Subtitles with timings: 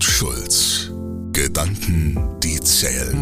[0.00, 0.90] und Schulz.
[1.32, 3.20] Gedanken, die zählen.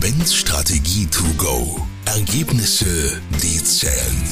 [0.00, 1.80] Ben's Strategie to go.
[2.04, 4.22] Ergebnisse, die zählen.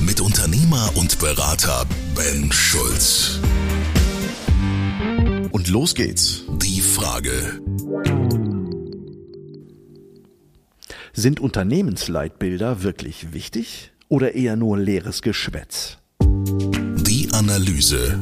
[0.00, 1.86] Mit Unternehmer und Berater
[2.16, 3.38] Ben Schulz.
[5.52, 6.42] Und los geht's.
[6.60, 7.60] Die Frage.
[11.12, 15.98] Sind Unternehmensleitbilder wirklich wichtig oder eher nur leeres Geschwätz?
[17.34, 18.20] Analyse.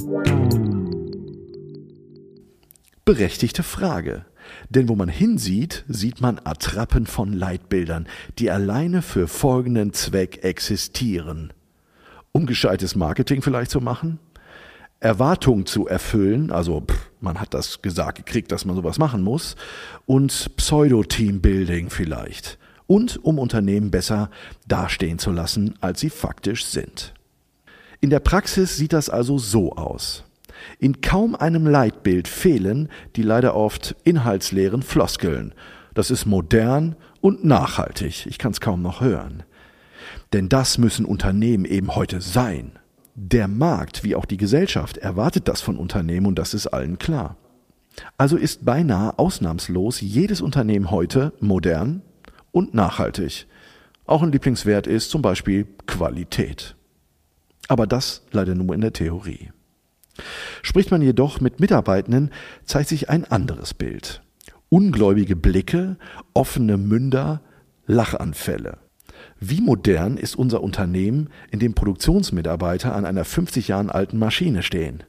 [3.04, 4.24] Berechtigte Frage.
[4.70, 11.52] Denn wo man hinsieht, sieht man Attrappen von Leitbildern, die alleine für folgenden Zweck existieren.
[12.32, 14.18] Um gescheites Marketing vielleicht zu machen?
[14.98, 19.56] Erwartungen zu erfüllen, also pff, man hat das gesagt gekriegt, dass man sowas machen muss,
[20.06, 22.58] und Pseudo-Teambuilding vielleicht.
[22.86, 24.30] Und um Unternehmen besser
[24.66, 27.12] dastehen zu lassen, als sie faktisch sind.
[28.02, 30.24] In der Praxis sieht das also so aus.
[30.80, 35.54] In kaum einem Leitbild fehlen die leider oft inhaltsleeren Floskeln.
[35.94, 38.26] Das ist modern und nachhaltig.
[38.26, 39.44] Ich kann es kaum noch hören.
[40.32, 42.72] Denn das müssen Unternehmen eben heute sein.
[43.14, 47.36] Der Markt wie auch die Gesellschaft erwartet das von Unternehmen und das ist allen klar.
[48.18, 52.02] Also ist beinahe ausnahmslos jedes Unternehmen heute modern
[52.50, 53.46] und nachhaltig.
[54.06, 56.74] Auch ein Lieblingswert ist zum Beispiel Qualität.
[57.68, 59.50] Aber das leider nur in der Theorie.
[60.62, 62.30] Spricht man jedoch mit Mitarbeitenden,
[62.64, 64.22] zeigt sich ein anderes Bild.
[64.68, 65.96] Ungläubige Blicke,
[66.34, 67.40] offene Münder,
[67.86, 68.78] Lachanfälle.
[69.40, 75.02] Wie modern ist unser Unternehmen, in dem Produktionsmitarbeiter an einer 50 Jahren alten Maschine stehen?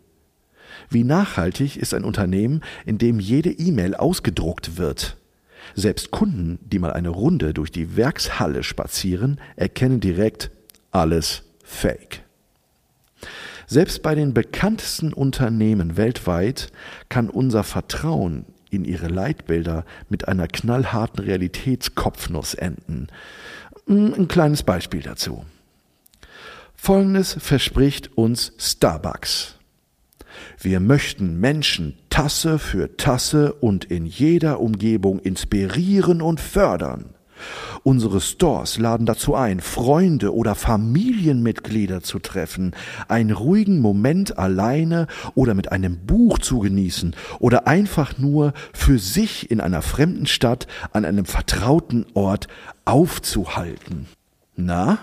[0.90, 5.18] Wie nachhaltig ist ein Unternehmen, in dem jede E-Mail ausgedruckt wird?
[5.76, 10.52] Selbst Kunden, die mal eine Runde durch die Werkshalle spazieren, erkennen direkt
[10.92, 12.13] alles Fake.
[13.74, 16.72] Selbst bei den bekanntesten Unternehmen weltweit
[17.10, 23.08] kann unser Vertrauen in ihre Leitbilder mit einer knallharten Realitätskopfnuss enden.
[23.88, 25.44] Hm, ein kleines Beispiel dazu.
[26.76, 29.56] Folgendes verspricht uns Starbucks.
[30.62, 37.16] Wir möchten Menschen Tasse für Tasse und in jeder Umgebung inspirieren und fördern.
[37.84, 42.72] Unsere Stores laden dazu ein, Freunde oder Familienmitglieder zu treffen,
[43.10, 49.52] einen ruhigen Moment alleine oder mit einem Buch zu genießen oder einfach nur für sich
[49.52, 52.48] in einer fremden Stadt an einem vertrauten Ort
[52.86, 54.08] aufzuhalten.
[54.56, 55.00] Na?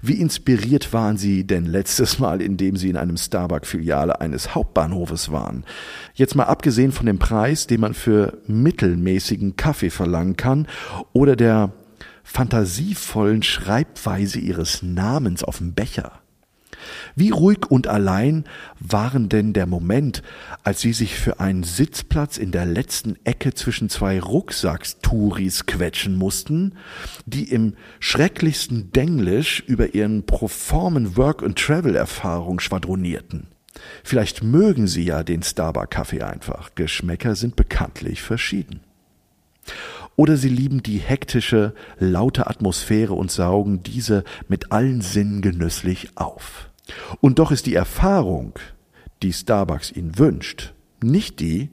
[0.00, 5.64] Wie inspiriert waren Sie denn letztes Mal, indem Sie in einem Starbucks-Filiale eines Hauptbahnhofes waren?
[6.14, 10.66] Jetzt mal abgesehen von dem Preis, den man für mittelmäßigen Kaffee verlangen kann
[11.12, 11.72] oder der
[12.26, 16.20] fantasievollen Schreibweise Ihres Namens auf dem Becher.
[17.14, 18.44] Wie ruhig und allein
[18.78, 20.22] waren denn der Moment,
[20.62, 26.74] als sie sich für einen Sitzplatz in der letzten Ecke zwischen zwei Rucksackstouris quetschen mussten,
[27.24, 33.48] die im schrecklichsten Denglisch über ihren proformen Work-and-Travel-Erfahrung schwadronierten.
[34.04, 36.74] Vielleicht mögen sie ja den Starbucks-Kaffee einfach.
[36.74, 38.80] Geschmäcker sind bekanntlich verschieden.
[40.16, 46.70] Oder sie lieben die hektische, laute Atmosphäre und saugen diese mit allen Sinnen genüsslich auf.
[47.20, 48.58] Und doch ist die Erfahrung,
[49.22, 50.72] die Starbucks ihnen wünscht,
[51.02, 51.70] nicht die,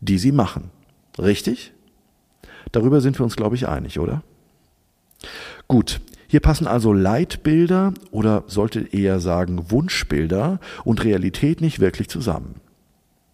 [0.00, 0.70] die sie machen.
[1.18, 1.72] Richtig?
[2.72, 4.22] Darüber sind wir uns, glaube ich, einig, oder?
[5.66, 12.60] Gut, hier passen also Leitbilder oder sollte eher sagen Wunschbilder und Realität nicht wirklich zusammen.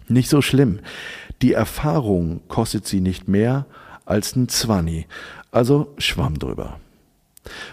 [0.08, 0.80] Nicht so schlimm.
[1.42, 3.66] Die Erfahrung kostet sie nicht mehr
[4.06, 5.06] als ein Zwanni,
[5.50, 6.80] also Schwamm drüber.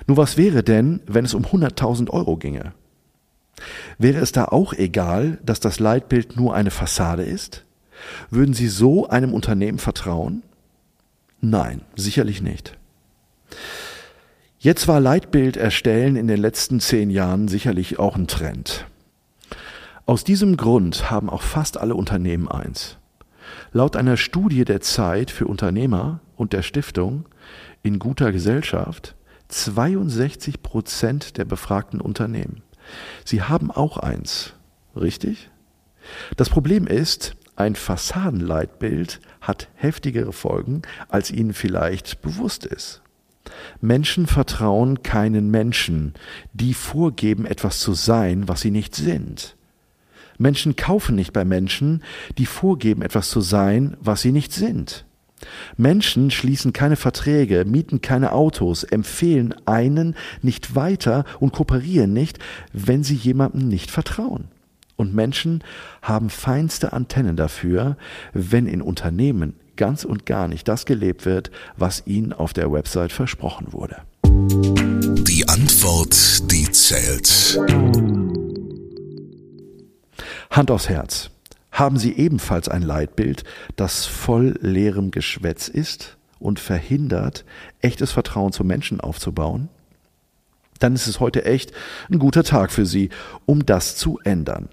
[0.07, 2.73] Nur was wäre denn, wenn es um 100.000 Euro ginge?
[3.97, 7.63] Wäre es da auch egal, dass das Leitbild nur eine Fassade ist?
[8.29, 10.43] Würden Sie so einem Unternehmen vertrauen?
[11.39, 12.77] Nein, sicherlich nicht.
[14.59, 18.85] Jetzt war Leitbild erstellen in den letzten zehn Jahren sicherlich auch ein Trend.
[20.05, 22.97] Aus diesem Grund haben auch fast alle Unternehmen eins.
[23.71, 27.25] Laut einer Studie der Zeit für Unternehmer und der Stiftung
[27.81, 29.15] in guter Gesellschaft
[29.49, 32.63] 62 Prozent der befragten Unternehmen.
[33.25, 34.53] Sie haben auch eins,
[34.95, 35.49] richtig?
[36.37, 43.01] Das Problem ist, ein Fassadenleitbild hat heftigere Folgen, als ihnen vielleicht bewusst ist.
[43.81, 46.13] Menschen vertrauen keinen Menschen,
[46.53, 49.55] die vorgeben, etwas zu sein, was sie nicht sind.
[50.37, 52.03] Menschen kaufen nicht bei Menschen,
[52.37, 55.05] die vorgeben, etwas zu sein, was sie nicht sind.
[55.77, 62.39] Menschen schließen keine Verträge, mieten keine Autos, empfehlen einen nicht weiter und kooperieren nicht,
[62.71, 64.45] wenn sie jemandem nicht vertrauen.
[64.95, 65.63] Und Menschen
[66.01, 67.97] haben feinste Antennen dafür,
[68.33, 73.11] wenn in Unternehmen ganz und gar nicht das gelebt wird, was ihnen auf der Website
[73.11, 73.97] versprochen wurde.
[74.23, 77.59] Die Antwort, die zählt.
[80.53, 81.31] Hand aufs Herz.
[81.71, 83.43] Haben Sie ebenfalls ein Leitbild,
[83.75, 87.43] das voll leerem Geschwätz ist und verhindert,
[87.81, 89.69] echtes Vertrauen zu Menschen aufzubauen?
[90.77, 91.71] Dann ist es heute echt
[92.11, 93.09] ein guter Tag für Sie,
[93.47, 94.69] um das zu ändern.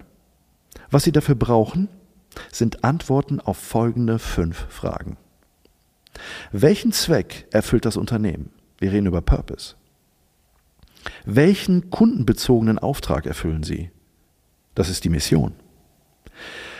[0.91, 1.87] Was Sie dafür brauchen,
[2.51, 5.17] sind Antworten auf folgende fünf Fragen.
[6.51, 8.51] Welchen Zweck erfüllt das Unternehmen?
[8.77, 9.73] Wir reden über Purpose.
[11.25, 13.89] Welchen kundenbezogenen Auftrag erfüllen Sie?
[14.75, 15.55] Das ist die Mission.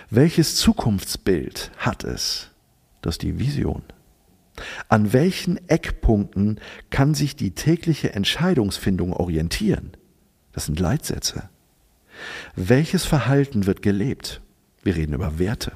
[0.09, 2.49] Welches Zukunftsbild hat es?
[3.01, 3.83] Das ist die Vision.
[4.89, 6.59] An welchen Eckpunkten
[6.89, 9.91] kann sich die tägliche Entscheidungsfindung orientieren?
[10.51, 11.49] Das sind Leitsätze.
[12.55, 14.41] Welches Verhalten wird gelebt?
[14.83, 15.71] Wir reden über Werte.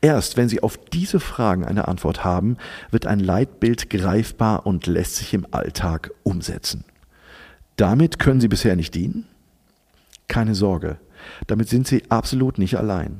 [0.00, 2.56] Erst wenn Sie auf diese Fragen eine Antwort haben,
[2.90, 6.84] wird ein Leitbild greifbar und lässt sich im Alltag umsetzen.
[7.76, 9.26] Damit können Sie bisher nicht dienen?
[10.28, 10.98] Keine Sorge,
[11.46, 13.18] damit sind Sie absolut nicht allein.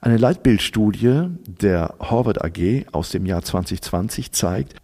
[0.00, 4.74] Eine Leitbildstudie der Harvard AG aus dem Jahr 2020 zeigt,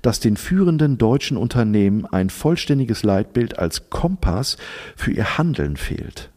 [0.00, 4.56] dass den führenden deutschen Unternehmen ein vollständiges Leitbild als Kompass
[4.96, 6.30] für ihr Handeln fehlt.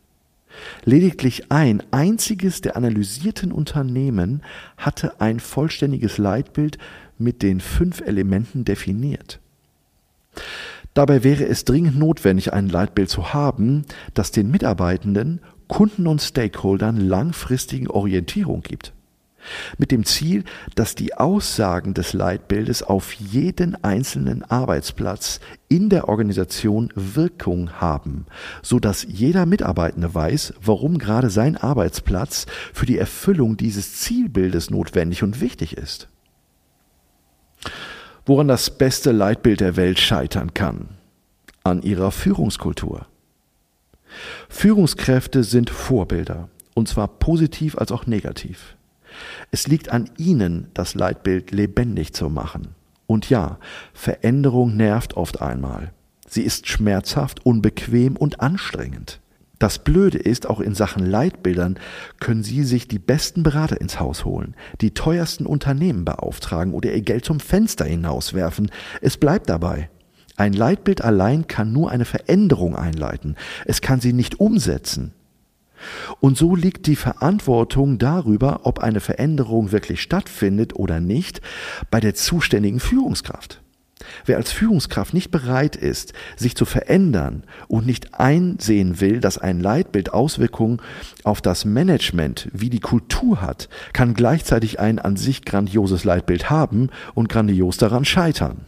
[0.83, 4.41] Lediglich ein einziges der analysierten Unternehmen
[4.77, 6.77] hatte ein vollständiges Leitbild
[7.17, 9.39] mit den fünf Elementen definiert.
[10.95, 13.83] Dabei wäre es dringend notwendig, ein Leitbild zu haben,
[14.13, 18.93] das den Mitarbeitenden Kunden und Stakeholdern langfristigen Orientierung gibt.
[19.77, 20.45] Mit dem Ziel,
[20.75, 28.25] dass die Aussagen des Leitbildes auf jeden einzelnen Arbeitsplatz in der Organisation Wirkung haben,
[28.61, 35.23] so dass jeder Mitarbeitende weiß, warum gerade sein Arbeitsplatz für die Erfüllung dieses Zielbildes notwendig
[35.23, 36.07] und wichtig ist.
[38.25, 40.89] Woran das beste Leitbild der Welt scheitern kann?
[41.63, 43.05] An ihrer Führungskultur.
[44.49, 48.75] Führungskräfte sind Vorbilder, und zwar positiv als auch negativ.
[49.51, 52.69] Es liegt an ihnen, das Leitbild lebendig zu machen.
[53.05, 53.59] Und ja,
[53.93, 55.93] Veränderung nervt oft einmal.
[56.27, 59.19] Sie ist schmerzhaft, unbequem und anstrengend.
[59.59, 61.79] Das Blöde ist, auch in Sachen Leitbildern
[62.19, 67.01] können Sie sich die besten Berater ins Haus holen, die teuersten Unternehmen beauftragen oder ihr
[67.01, 68.69] Geld zum Fenster hinauswerfen.
[69.01, 69.89] Es bleibt dabei.
[70.35, 73.35] Ein Leitbild allein kann nur eine Veränderung einleiten.
[73.65, 75.13] Es kann sie nicht umsetzen.
[76.19, 81.41] Und so liegt die Verantwortung darüber, ob eine Veränderung wirklich stattfindet oder nicht,
[81.91, 83.61] bei der zuständigen Führungskraft.
[84.25, 89.59] Wer als Führungskraft nicht bereit ist, sich zu verändern und nicht einsehen will, dass ein
[89.59, 90.81] Leitbild Auswirkungen
[91.23, 96.89] auf das Management wie die Kultur hat, kann gleichzeitig ein an sich grandioses Leitbild haben
[97.13, 98.65] und grandios daran scheitern.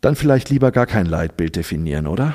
[0.00, 2.34] Dann vielleicht lieber gar kein Leitbild definieren, oder?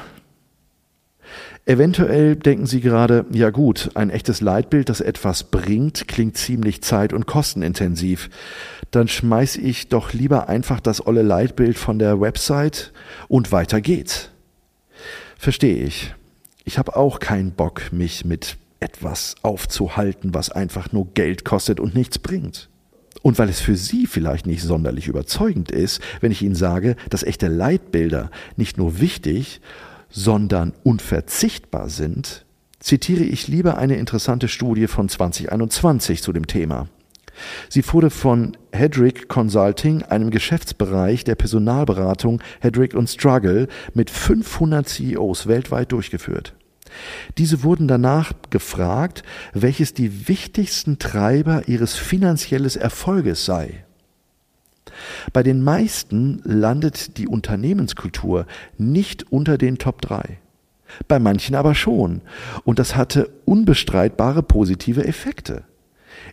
[1.66, 7.14] Eventuell denken Sie gerade, ja gut, ein echtes Leitbild, das etwas bringt, klingt ziemlich zeit-
[7.14, 8.30] und kostenintensiv.
[8.92, 12.94] Dann schmeiß ich doch lieber einfach das olle Leitbild von der Website
[13.28, 14.30] und weiter geht's.
[15.38, 16.14] Verstehe ich.
[16.64, 21.96] Ich habe auch keinen Bock, mich mit etwas aufzuhalten, was einfach nur Geld kostet und
[21.96, 22.70] nichts bringt.
[23.22, 27.24] Und weil es für Sie vielleicht nicht sonderlich überzeugend ist, wenn ich Ihnen sage, dass
[27.24, 29.62] echte Leitbilder nicht nur wichtig,
[30.10, 32.46] sondern unverzichtbar sind,
[32.80, 36.88] zitiere ich lieber eine interessante Studie von 2021 zu dem Thema.
[37.70, 45.92] Sie wurde von Hedrick Consulting, einem Geschäftsbereich der Personalberatung Hedrick Struggle, mit 500 CEOs weltweit
[45.92, 46.54] durchgeführt.
[47.38, 53.85] Diese wurden danach gefragt, welches die wichtigsten Treiber ihres finanziellen Erfolges sei.
[55.34, 58.46] Bei den meisten landet die Unternehmenskultur
[58.78, 60.40] nicht unter den Top 3.
[61.08, 62.22] Bei manchen aber schon.
[62.64, 65.64] Und das hatte unbestreitbare positive Effekte.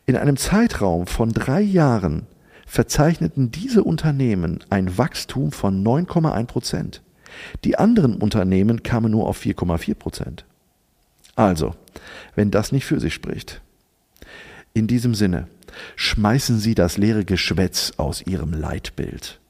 [0.07, 2.27] In einem Zeitraum von drei Jahren
[2.67, 7.03] verzeichneten diese Unternehmen ein Wachstum von 9,1 Prozent.
[7.65, 10.45] Die anderen Unternehmen kamen nur auf 4,4 Prozent.
[11.35, 11.75] Also,
[12.35, 13.63] wenn das nicht für sich spricht.
[14.75, 15.49] In diesem Sinne,
[15.97, 19.41] schmeißen Sie das leere Geschwätz aus Ihrem Leitbild.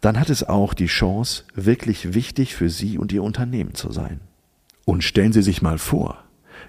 [0.00, 4.20] Dann hat es auch die Chance, wirklich wichtig für Sie und Ihr Unternehmen zu sein.
[4.84, 6.24] Und stellen Sie sich mal vor,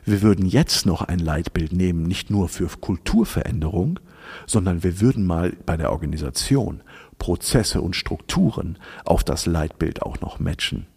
[0.06, 4.00] wir würden jetzt noch ein Leitbild nehmen, nicht nur für Kulturveränderung,
[4.46, 6.82] sondern wir würden mal bei der Organisation
[7.20, 10.88] Prozesse und Strukturen auf das Leitbild auch noch matchen.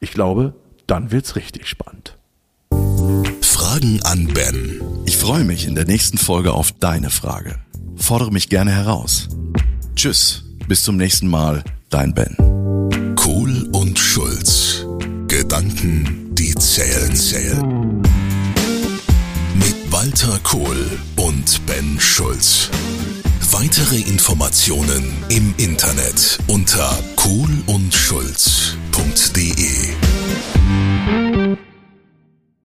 [0.00, 0.54] Ich glaube,
[0.86, 2.16] dann wird's richtig spannend.
[3.74, 4.80] Fragen an Ben.
[5.04, 7.56] Ich freue mich in der nächsten Folge auf deine Frage.
[7.96, 9.28] Fordere mich gerne heraus.
[9.96, 12.36] Tschüss, bis zum nächsten Mal, dein Ben.
[13.16, 14.86] Kohl und Schulz.
[15.26, 18.00] Gedanken, die zählen, zählen.
[19.56, 22.70] Mit Walter Kohl und Ben Schulz.
[23.50, 29.94] Weitere Informationen im Internet unter kohlundschulz.de.